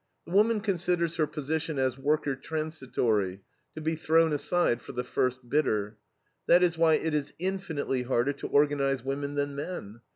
The 0.25 0.31
woman 0.31 0.61
considers 0.61 1.17
her 1.17 1.27
position 1.27 1.77
as 1.77 1.95
worker 1.95 2.35
transitory, 2.35 3.41
to 3.75 3.81
be 3.81 3.95
thrown 3.95 4.33
aside 4.33 4.81
for 4.81 4.93
the 4.93 5.03
first 5.03 5.47
bidder. 5.47 5.97
That 6.47 6.63
is 6.63 6.75
why 6.75 6.95
it 6.95 7.13
is 7.13 7.35
infinitely 7.37 8.01
harder 8.01 8.33
to 8.33 8.47
organize 8.47 9.03
women 9.05 9.35
than 9.35 9.53
men. 9.55 10.01